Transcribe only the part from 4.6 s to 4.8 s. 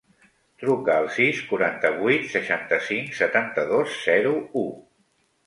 u.